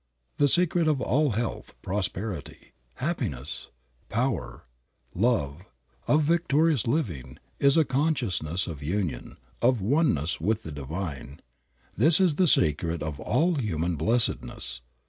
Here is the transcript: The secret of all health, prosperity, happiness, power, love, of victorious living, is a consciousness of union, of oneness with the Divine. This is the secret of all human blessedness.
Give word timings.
The 0.37 0.47
secret 0.47 0.87
of 0.87 0.99
all 0.99 1.33
health, 1.37 1.75
prosperity, 1.83 2.71
happiness, 2.95 3.69
power, 4.09 4.65
love, 5.13 5.61
of 6.07 6.23
victorious 6.23 6.87
living, 6.87 7.37
is 7.59 7.77
a 7.77 7.85
consciousness 7.85 8.65
of 8.65 8.81
union, 8.81 9.37
of 9.61 9.79
oneness 9.79 10.41
with 10.41 10.63
the 10.63 10.71
Divine. 10.71 11.39
This 11.95 12.19
is 12.19 12.37
the 12.37 12.47
secret 12.47 13.03
of 13.03 13.19
all 13.19 13.53
human 13.53 13.95
blessedness. 13.95 14.81